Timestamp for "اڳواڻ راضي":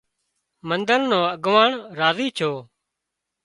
1.35-2.27